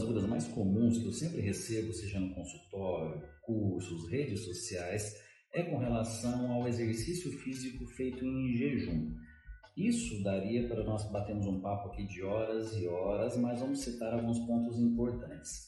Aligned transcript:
dúvidas 0.00 0.26
mais 0.26 0.46
comuns 0.48 0.98
que 0.98 1.06
eu 1.06 1.12
sempre 1.12 1.40
recebo, 1.40 1.92
seja 1.92 2.18
no 2.18 2.34
consultório, 2.34 3.22
cursos, 3.42 4.08
redes 4.10 4.44
sociais, 4.44 5.14
é 5.52 5.62
com 5.62 5.78
relação 5.78 6.52
ao 6.52 6.68
exercício 6.68 7.30
físico 7.40 7.86
feito 7.88 8.24
em 8.24 8.52
jejum. 8.56 9.14
Isso 9.76 10.22
daria 10.22 10.68
para 10.68 10.84
nós 10.84 11.10
batermos 11.10 11.46
um 11.46 11.60
papo 11.60 11.88
aqui 11.88 12.06
de 12.06 12.22
horas 12.22 12.76
e 12.76 12.86
horas, 12.86 13.36
mas 13.36 13.60
vamos 13.60 13.80
citar 13.80 14.12
alguns 14.12 14.38
pontos 14.40 14.78
importantes. 14.78 15.66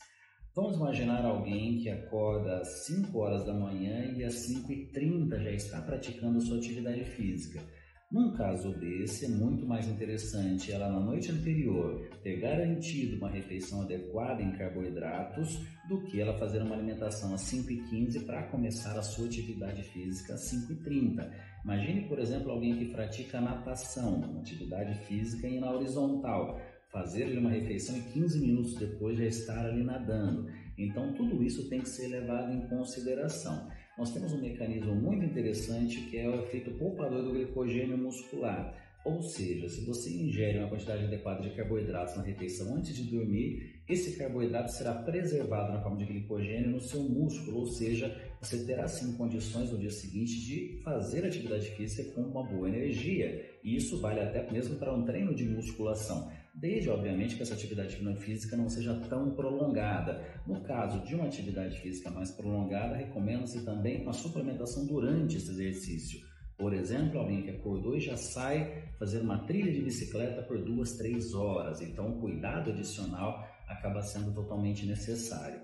Vamos 0.54 0.76
imaginar 0.76 1.24
alguém 1.24 1.78
que 1.78 1.88
acorda 1.88 2.58
às 2.58 2.84
5 2.84 3.18
horas 3.18 3.44
da 3.44 3.54
manhã 3.54 4.04
e 4.14 4.22
às 4.22 4.34
5h30 4.48 5.42
já 5.42 5.50
está 5.50 5.80
praticando 5.80 6.40
sua 6.42 6.58
atividade 6.58 7.04
física. 7.04 7.60
Num 8.12 8.30
caso 8.34 8.74
desse, 8.74 9.24
é 9.24 9.28
muito 9.28 9.66
mais 9.66 9.88
interessante 9.88 10.70
ela 10.70 10.86
na 10.86 11.00
noite 11.00 11.32
anterior 11.32 12.10
ter 12.22 12.38
garantido 12.40 13.16
uma 13.16 13.30
refeição 13.30 13.80
adequada 13.80 14.42
em 14.42 14.52
carboidratos 14.52 15.64
do 15.88 16.02
que 16.02 16.20
ela 16.20 16.38
fazer 16.38 16.60
uma 16.60 16.74
alimentação 16.74 17.32
às 17.32 17.40
5h15 17.50 18.26
para 18.26 18.42
começar 18.48 18.98
a 18.98 19.02
sua 19.02 19.24
atividade 19.24 19.82
física 19.84 20.34
às 20.34 20.42
5h30. 20.52 21.26
Imagine, 21.64 22.06
por 22.06 22.18
exemplo, 22.18 22.50
alguém 22.50 22.76
que 22.76 22.92
pratica 22.92 23.40
natação, 23.40 24.16
uma 24.16 24.40
atividade 24.40 24.94
física 25.06 25.48
e 25.48 25.58
na 25.58 25.72
horizontal 25.72 26.60
fazer 26.90 27.38
uma 27.38 27.48
refeição 27.48 27.96
e 27.96 28.02
15 28.02 28.40
minutos 28.40 28.74
depois 28.74 29.16
já 29.16 29.24
estar 29.24 29.64
ali 29.64 29.82
nadando. 29.82 30.46
Então, 30.76 31.14
tudo 31.14 31.42
isso 31.42 31.66
tem 31.70 31.80
que 31.80 31.88
ser 31.88 32.08
levado 32.08 32.52
em 32.52 32.68
consideração. 32.68 33.70
Nós 34.02 34.10
temos 34.10 34.32
um 34.32 34.40
mecanismo 34.40 34.96
muito 34.96 35.24
interessante 35.24 36.00
que 36.10 36.18
é 36.18 36.28
o 36.28 36.42
efeito 36.42 36.72
poupador 36.72 37.22
do 37.22 37.30
glicogênio 37.30 37.96
muscular. 37.96 38.74
Ou 39.04 39.22
seja, 39.22 39.68
se 39.68 39.84
você 39.84 40.10
ingere 40.10 40.58
uma 40.58 40.68
quantidade 40.68 41.04
adequada 41.04 41.40
de 41.40 41.50
carboidratos 41.50 42.16
na 42.16 42.24
refeição 42.24 42.74
antes 42.74 42.96
de 42.96 43.04
dormir, 43.04 43.80
esse 43.88 44.16
carboidrato 44.18 44.72
será 44.72 44.92
preservado 44.92 45.72
na 45.72 45.80
forma 45.80 45.98
de 45.98 46.06
glicogênio 46.06 46.72
no 46.72 46.80
seu 46.80 47.00
músculo, 47.00 47.58
ou 47.58 47.66
seja, 47.66 48.12
você 48.40 48.64
terá 48.64 48.88
sim 48.88 49.16
condições 49.16 49.70
no 49.70 49.78
dia 49.78 49.92
seguinte 49.92 50.34
de 50.46 50.80
fazer 50.82 51.24
atividade 51.24 51.70
física 51.70 52.10
com 52.10 52.22
uma 52.22 52.42
boa 52.42 52.68
energia. 52.68 53.40
E 53.62 53.76
isso 53.76 54.00
vale 54.00 54.18
até 54.18 54.50
mesmo 54.50 54.80
para 54.80 54.92
um 54.92 55.04
treino 55.04 55.32
de 55.32 55.44
musculação 55.44 56.28
desde, 56.54 56.90
obviamente, 56.90 57.36
que 57.36 57.42
essa 57.42 57.54
atividade 57.54 57.96
física 58.16 58.56
não 58.56 58.68
seja 58.68 58.94
tão 59.08 59.34
prolongada. 59.34 60.22
No 60.46 60.62
caso 60.62 61.04
de 61.04 61.14
uma 61.14 61.26
atividade 61.26 61.78
física 61.80 62.10
mais 62.10 62.30
prolongada, 62.30 62.96
recomenda-se 62.96 63.64
também 63.64 64.02
uma 64.02 64.12
suplementação 64.12 64.86
durante 64.86 65.36
esse 65.36 65.50
exercício. 65.50 66.20
Por 66.56 66.74
exemplo, 66.74 67.18
alguém 67.18 67.42
que 67.42 67.50
acordou 67.50 67.96
e 67.96 68.00
já 68.00 68.16
sai 68.16 68.84
fazer 68.98 69.20
uma 69.20 69.46
trilha 69.46 69.72
de 69.72 69.80
bicicleta 69.80 70.42
por 70.42 70.58
duas, 70.62 70.96
três 70.96 71.34
horas. 71.34 71.80
Então, 71.80 72.08
um 72.08 72.20
cuidado 72.20 72.70
adicional 72.70 73.44
acaba 73.66 74.02
sendo 74.02 74.32
totalmente 74.32 74.86
necessário. 74.86 75.60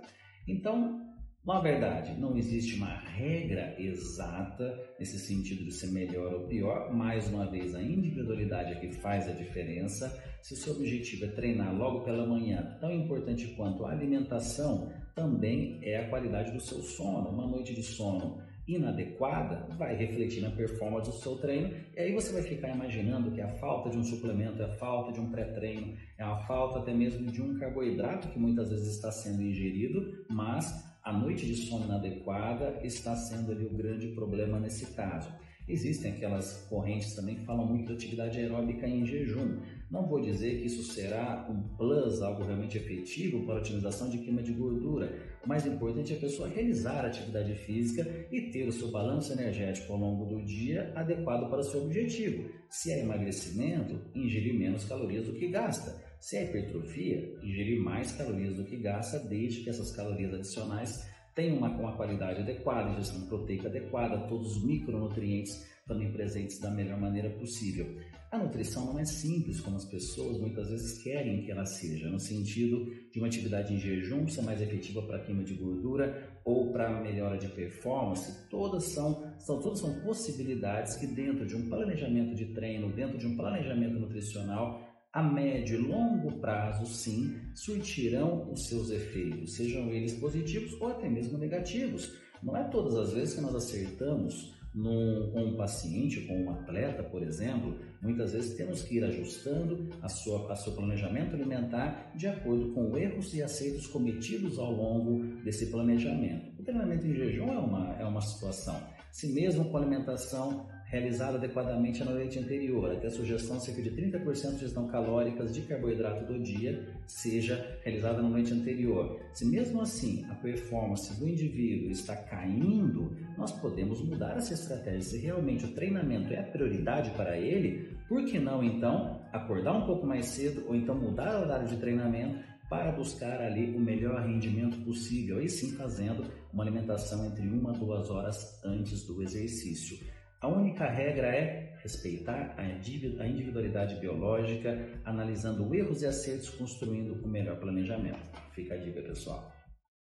Então, 0.47 1.09
na 1.47 1.61
verdade, 1.61 2.19
não 2.19 2.37
existe 2.37 2.75
uma 2.75 2.95
regra 2.95 3.75
exata 3.79 4.79
nesse 4.99 5.19
sentido 5.19 5.65
de 5.65 5.73
ser 5.73 5.91
melhor 5.93 6.35
ou 6.35 6.47
pior. 6.47 6.93
Mais 6.93 7.29
uma 7.29 7.47
vez, 7.51 7.75
a 7.75 7.83
individualidade 7.83 8.73
é 8.73 8.75
que 8.75 8.93
faz 8.93 9.29
a 9.29 9.33
diferença. 9.33 10.13
Se 10.43 10.55
o 10.55 10.57
seu 10.57 10.75
objetivo 10.75 11.25
é 11.25 11.29
treinar 11.29 11.77
logo 11.77 12.01
pela 12.01 12.27
manhã, 12.27 12.77
tão 12.81 12.93
importante 12.93 13.47
quanto 13.57 13.85
a 13.85 13.91
alimentação, 13.91 14.91
também 15.15 15.79
é 15.83 15.99
a 15.99 16.09
qualidade 16.09 16.53
do 16.53 16.61
seu 16.61 16.81
sono. 16.83 17.29
Uma 17.29 17.47
noite 17.47 17.75
de 17.75 17.83
sono 17.83 18.41
inadequada 18.69 19.67
vai 19.77 19.97
refletir 19.97 20.43
na 20.43 20.51
performance 20.51 21.11
do 21.11 21.17
seu 21.17 21.37
treino 21.37 21.75
e 21.97 22.01
aí 22.01 22.13
você 22.13 22.33
vai 22.33 22.43
ficar 22.43 22.69
imaginando 22.69 23.31
que 23.31 23.41
a 23.41 23.49
falta 23.57 23.89
de 23.89 23.97
um 23.97 24.05
suplemento 24.05 24.61
é 24.61 24.67
a 24.67 24.77
falta 24.77 25.11
de 25.11 25.21
um 25.21 25.31
pré-treino, 25.31 25.97
é 26.19 26.23
a 26.23 26.37
falta 26.47 26.79
até 26.79 26.93
mesmo 26.93 27.31
de 27.33 27.41
um 27.41 27.59
carboidrato 27.59 28.29
que 28.29 28.39
muitas 28.39 28.69
vezes 28.69 28.95
está 28.95 29.11
sendo 29.11 29.43
ingerido, 29.43 30.25
mas 30.29 30.87
a 31.03 31.13
noite 31.13 31.47
de 31.47 31.57
sono 31.57 31.87
inadequada 31.87 32.79
está 32.83 33.17
sendo 33.17 33.53
ali 33.53 33.65
o 33.65 33.73
grande 33.73 34.09
problema 34.09 34.61
nesse 34.61 34.95
caso. 34.95 35.33
Existem 35.69 36.13
aquelas 36.13 36.67
correntes 36.69 37.15
também 37.15 37.37
que 37.37 37.45
falam 37.45 37.67
muito 37.67 37.89
de 37.89 37.93
atividade 37.93 38.39
aeróbica 38.39 38.89
em 38.89 39.05
jejum. 39.05 39.61
Não 39.91 40.07
vou 40.07 40.21
dizer 40.21 40.59
que 40.59 40.67
isso 40.67 40.83
será 40.83 41.47
um 41.51 41.77
plus, 41.77 42.23
algo 42.23 42.43
realmente 42.43 42.79
efetivo 42.79 43.45
para 43.45 43.57
a 43.57 43.59
otimização 43.59 44.09
de 44.09 44.19
queima 44.19 44.43
de 44.43 44.53
gordura. 44.53 45.15
O 45.45 45.49
mais 45.49 45.67
importante 45.67 46.15
é 46.15 46.17
a 46.17 46.21
pessoa 46.21 46.49
realizar 46.49 47.05
a 47.05 47.09
atividade 47.09 47.55
física 47.55 48.27
e 48.33 48.51
ter 48.51 48.67
o 48.67 48.73
seu 48.73 48.91
balanço 48.91 49.33
energético 49.33 49.93
ao 49.93 49.99
longo 49.99 50.25
do 50.25 50.45
dia 50.45 50.91
adequado 50.97 51.51
para 51.51 51.61
o 51.61 51.65
seu 51.65 51.83
objetivo. 51.83 52.49
Se 52.71 52.91
é 52.91 53.01
emagrecimento, 53.01 54.01
ingerir 54.15 54.59
menos 54.59 54.85
calorias 54.85 55.27
do 55.27 55.35
que 55.35 55.49
gasta. 55.49 56.03
Se 56.21 56.37
é 56.37 56.45
hipertrofia, 56.45 57.39
ingerir 57.43 57.81
mais 57.81 58.13
calorias 58.13 58.57
do 58.57 58.65
que 58.65 58.77
gasta, 58.77 59.19
desde 59.19 59.63
que 59.63 59.71
essas 59.71 59.93
calorias 59.93 60.35
adicionais 60.35 61.07
tenham 61.39 61.57
uma, 61.57 61.69
uma 61.69 61.97
qualidade 61.97 62.41
adequada, 62.41 62.91
ingestão 62.91 63.21
proteica 63.29 63.69
adequada, 63.69 64.27
todos 64.27 64.57
os 64.57 64.65
micronutrientes 64.65 65.65
também 65.87 66.11
presentes 66.11 66.59
da 66.59 66.69
melhor 66.69 67.01
maneira 67.01 67.31
possível. 67.31 67.87
A 68.33 68.37
nutrição 68.37 68.87
não 68.87 68.99
é 68.99 69.05
simples 69.05 69.61
como 69.61 69.77
as 69.77 69.85
pessoas 69.85 70.37
muitas 70.39 70.69
vezes 70.69 71.01
querem 71.01 71.45
que 71.45 71.53
ela 71.53 71.65
seja, 71.65 72.11
no 72.11 72.19
sentido 72.19 72.85
de 73.13 73.21
uma 73.21 73.29
atividade 73.29 73.73
em 73.73 73.79
jejum 73.79 74.27
ser 74.27 74.43
mais 74.43 74.61
efetiva 74.61 75.01
para 75.03 75.21
queima 75.21 75.45
de 75.45 75.55
gordura 75.55 76.29
ou 76.45 76.73
para 76.73 77.01
melhora 77.01 77.39
de 77.39 77.47
performance, 77.47 78.49
todas 78.51 78.87
são, 78.87 79.33
são, 79.39 79.61
todas 79.61 79.79
são 79.79 80.01
possibilidades 80.01 80.97
que 80.97 81.07
dentro 81.07 81.47
de 81.47 81.55
um 81.55 81.69
planejamento 81.69 82.35
de 82.35 82.47
treino, 82.47 82.93
dentro 82.93 83.17
de 83.17 83.29
um 83.29 83.37
planejamento 83.37 83.97
nutricional, 83.97 84.88
a 85.13 85.23
médio 85.23 85.81
e 85.81 85.83
longo 85.83 86.39
prazo, 86.39 86.87
sim, 86.87 87.41
surtirão 87.55 88.53
os 88.53 88.69
seus 88.69 88.91
efeitos, 88.91 89.55
sejam 89.55 89.91
eles 89.91 90.15
positivos 90.15 90.73
ou 90.81 90.89
até 90.89 91.09
mesmo 91.09 91.39
negativos. 91.39 92.13
Não 92.43 92.57
é 92.57 92.65
todas 92.65 92.95
as 92.97 93.13
vezes 93.13 93.35
que 93.35 93.41
nós 93.41 93.55
acertamos 93.55 94.55
num, 94.75 95.31
com 95.33 95.45
um 95.45 95.57
paciente, 95.57 96.21
com 96.27 96.45
um 96.45 96.51
atleta, 96.51 97.03
por 97.03 97.23
exemplo, 97.23 97.79
muitas 98.03 98.33
vezes 98.33 98.55
temos 98.55 98.83
que 98.83 98.97
ir 98.97 99.05
ajustando 99.05 99.89
a 100.03 100.09
sua, 100.09 100.53
a 100.53 100.57
seu 100.57 100.73
planejamento 100.73 101.35
alimentar 101.35 102.13
de 102.15 102.29
acordo 102.29 102.73
com 102.73 102.97
erros 102.97 103.35
e 103.35 103.43
acertos 103.43 103.87
cometidos 103.87 104.59
ao 104.59 104.73
longo 104.73 105.25
desse 105.43 105.71
planejamento. 105.71 106.61
O 106.61 106.63
treinamento 106.63 107.07
em 107.07 107.15
jejum 107.15 107.49
é 107.49 107.59
uma, 107.59 107.95
é 107.95 108.05
uma 108.05 108.21
situação. 108.21 108.81
Se 109.11 109.33
mesmo 109.33 109.65
com 109.71 109.79
alimentação 109.79 110.69
realizada 110.89 111.37
adequadamente 111.37 112.03
na 112.03 112.13
noite 112.13 112.39
anterior, 112.39 112.91
até 112.91 113.09
a 113.09 113.11
sugestão 113.11 113.61
cerca 113.61 113.83
de 113.83 113.91
30% 113.91 114.55
de 114.55 114.61
gestão 114.61 114.89
calóricas 114.89 115.53
de 115.53 115.63
carboidrato 115.63 116.25
do 116.25 116.39
dia 116.39 116.89
seja 117.07 117.79
realizada 117.85 118.23
na 118.23 118.29
noite 118.29 118.53
anterior. 118.53 119.21
Se 119.33 119.45
mesmo 119.45 119.83
assim 119.83 120.25
a 120.31 120.35
performance 120.35 121.19
do 121.19 121.29
indivíduo 121.29 121.91
está 121.91 122.17
caindo, 122.17 123.15
nós 123.37 123.53
podemos 123.53 124.03
mudar 124.03 124.37
essa 124.37 124.55
estratégia. 124.55 125.03
Se 125.03 125.19
realmente 125.19 125.67
o 125.67 125.75
treinamento 125.75 126.33
é 126.33 126.41
a 126.41 126.45
prioridade 126.45 127.11
para 127.11 127.37
ele, 127.37 127.97
por 128.09 128.25
que 128.25 128.39
não 128.39 128.65
então 128.65 129.21
acordar 129.31 129.75
um 129.75 129.87
pouco 129.87 130.07
mais 130.07 130.27
cedo 130.27 130.65
ou 130.67 130.75
então 130.75 130.95
mudar 130.95 131.39
o 131.39 131.43
horário 131.43 131.69
de 131.69 131.77
treinamento 131.77 132.39
para 132.69 132.93
buscar 132.93 133.41
ali 133.41 133.75
o 133.75 133.81
melhor 133.81 134.27
rendimento 134.27 134.79
possível 134.85 135.41
e 135.41 135.49
sim 135.49 135.73
fazendo 135.73 136.25
uma 136.53 136.63
alimentação 136.63 137.27
entre 137.27 137.47
uma 137.47 137.71
a 137.71 137.73
duas 137.73 138.11
horas 138.11 138.63
antes 138.65 139.07
do 139.07 139.23
exercício. 139.23 139.99
A 140.41 140.47
única 140.47 140.87
regra 140.87 141.27
é 141.27 141.75
respeitar 141.83 142.55
a 142.57 143.27
individualidade 143.27 143.97
biológica, 143.97 145.01
analisando 145.05 145.75
erros 145.75 146.03
e 146.03 146.07
acertos, 146.07 146.51
construindo 146.51 147.25
o 147.25 147.29
melhor 147.29 147.59
planejamento. 147.59 148.21
Fica 148.53 148.75
a 148.75 148.79
dica, 148.79 149.03
pessoal. 149.03 149.53